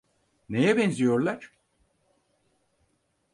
Neye 0.49 0.77
benziyorlar? 0.77 1.51